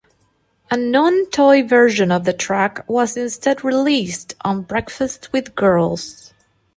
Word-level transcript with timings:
A 0.71 0.77
non-toy 0.77 1.61
version 1.61 2.11
of 2.11 2.23
the 2.23 2.33
track 2.33 2.83
was 2.89 3.15
instead 3.15 3.63
released 3.63 4.33
on 4.43 4.63
"Breakfast 4.63 5.31
with 5.31 5.53
Girls". 5.53 6.33